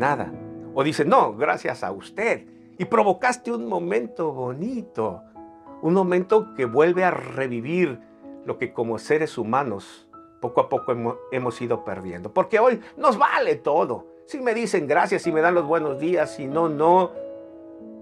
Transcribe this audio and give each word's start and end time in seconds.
nada. 0.00 0.32
O 0.74 0.82
dice, 0.82 1.04
no, 1.04 1.36
gracias 1.36 1.84
a 1.84 1.92
usted. 1.92 2.46
Y 2.78 2.86
provocaste 2.86 3.52
un 3.52 3.68
momento 3.68 4.32
bonito, 4.32 5.22
un 5.82 5.94
momento 5.94 6.54
que 6.54 6.64
vuelve 6.64 7.04
a 7.04 7.10
revivir 7.10 8.00
lo 8.44 8.58
que 8.58 8.72
como 8.72 8.98
seres 8.98 9.38
humanos 9.38 10.08
poco 10.40 10.62
a 10.62 10.68
poco 10.68 11.18
hemos, 11.30 11.60
ido 11.60 11.84
perdiendo. 11.84 12.32
Porque 12.32 12.58
hoy 12.58 12.80
nos 12.96 13.18
vale 13.18 13.56
todo. 13.56 14.06
Si 14.26 14.40
me 14.40 14.54
dicen 14.54 14.86
gracias, 14.86 15.22
si 15.22 15.32
me 15.32 15.42
dan 15.42 15.54
los 15.54 15.66
buenos 15.66 16.00
días, 16.00 16.34
si 16.34 16.46
no, 16.46 16.68
no. 16.68 17.12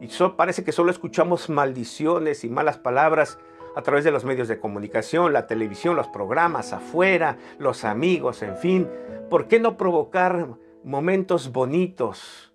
Y 0.00 0.08
parece 0.36 0.62
que 0.62 0.70
solo 0.70 0.92
escuchamos 0.92 1.50
maldiciones 1.50 2.44
y 2.44 2.48
malas 2.48 2.78
palabras 2.78 3.38
a 3.74 3.82
través 3.82 4.04
de 4.04 4.12
los 4.12 4.24
medios 4.24 4.46
de 4.46 4.60
comunicación, 4.60 5.32
la 5.32 5.46
televisión, 5.46 5.96
los 5.96 6.08
programas 6.08 6.72
afuera, 6.72 7.36
los 7.58 7.84
amigos, 7.84 8.42
en 8.42 8.56
fin. 8.56 8.88
¿Por 9.28 9.48
qué 9.48 9.58
no 9.58 9.76
provocar 9.76 10.46
momentos 10.88 11.52
bonitos, 11.52 12.50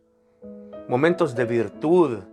momentos 0.88 1.36
de 1.36 1.46
virtud, 1.46 2.24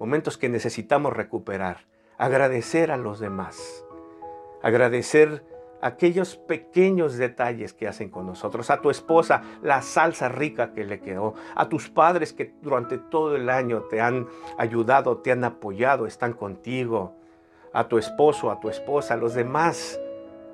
momentos 0.00 0.36
que 0.36 0.48
necesitamos 0.48 1.12
recuperar? 1.12 1.86
Agradecer 2.18 2.90
a 2.90 2.96
los 2.96 3.20
demás, 3.20 3.86
agradecer 4.64 5.44
aquellos 5.80 6.36
pequeños 6.36 7.18
detalles 7.18 7.72
que 7.72 7.86
hacen 7.86 8.10
con 8.10 8.26
nosotros, 8.26 8.68
a 8.68 8.80
tu 8.80 8.90
esposa, 8.90 9.42
la 9.62 9.80
salsa 9.82 10.28
rica 10.28 10.72
que 10.72 10.84
le 10.84 10.98
quedó, 10.98 11.34
a 11.54 11.68
tus 11.68 11.88
padres 11.88 12.32
que 12.32 12.52
durante 12.60 12.98
todo 12.98 13.36
el 13.36 13.48
año 13.48 13.82
te 13.82 14.00
han 14.00 14.26
ayudado, 14.58 15.18
te 15.18 15.30
han 15.30 15.44
apoyado, 15.44 16.08
están 16.08 16.32
contigo, 16.32 17.14
a 17.72 17.86
tu 17.86 17.96
esposo, 17.96 18.50
a 18.50 18.58
tu 18.58 18.68
esposa, 18.68 19.14
a 19.14 19.18
los 19.18 19.34
demás. 19.34 20.00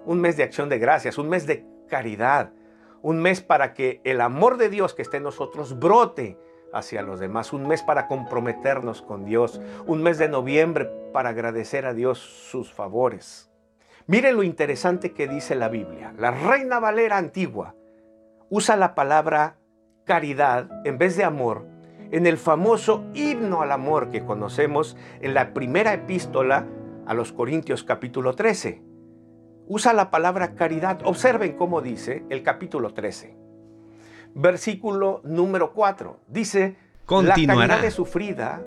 Un 0.05 0.21
mes 0.21 0.37
de 0.37 0.43
acción 0.43 0.69
de 0.69 0.79
gracias, 0.79 1.17
un 1.17 1.31
mes 1.31 1.47
de 1.47 1.65
caridad, 1.89 2.53
un 3.03 3.21
mes 3.21 3.41
para 3.41 3.75
que 3.75 4.01
el 4.05 4.21
amor 4.21 4.57
de 4.57 4.69
Dios 4.69 4.95
que 4.95 5.03
esté 5.03 5.19
en 5.19 5.25
nosotros 5.25 5.79
brote 5.79 6.39
hacia 6.73 7.03
los 7.03 7.21
demás, 7.21 7.53
un 7.53 7.67
mes 7.67 7.83
para 7.83 8.09
comprometernos 8.09 9.03
con 9.03 9.25
Dios, 9.25 9.61
un 9.87 10.03
mes 10.03 10.19
de 10.19 10.29
noviembre 10.29 10.91
para 11.13 11.31
agradecer 11.31 11.87
a 11.87 11.95
Dios 11.95 12.19
sus 12.19 12.73
favores. 12.73 13.51
Miren 14.07 14.37
lo 14.37 14.43
interesante 14.43 15.13
que 15.13 15.29
dice 15.29 15.55
la 15.55 15.69
Biblia. 15.69 16.15
La 16.19 16.31
Reina 16.31 16.79
Valera 16.81 17.17
antigua 17.19 17.75
usa 18.51 18.77
la 18.77 18.95
palabra 18.95 19.59
caridad 20.05 20.69
en 20.85 20.99
vez 20.99 21.17
de 21.17 21.25
amor 21.25 21.67
en 22.11 22.27
el 22.27 22.39
famoso 22.39 23.05
himno 23.15 23.61
al 23.61 23.73
amor 23.73 24.11
que 24.11 24.25
conocemos 24.25 24.97
en 25.21 25.35
la 25.35 25.53
primera 25.53 25.93
epístola 25.93 26.67
a 27.07 27.15
los 27.15 27.33
Corintios 27.33 27.85
capítulo 27.85 28.35
13. 28.35 28.83
Usa 29.71 29.93
la 29.93 30.11
palabra 30.11 30.55
caridad. 30.55 31.01
Observen 31.05 31.53
cómo 31.53 31.83
dice 31.83 32.25
el 32.31 32.43
capítulo 32.43 32.95
13. 32.95 33.37
Versículo 34.35 35.21
número 35.25 35.75
4. 35.75 36.21
Dice, 36.27 36.77
Continuará. 37.05 37.61
la 37.61 37.69
caridad 37.69 37.85
es 37.85 37.95
sufrida 37.95 38.63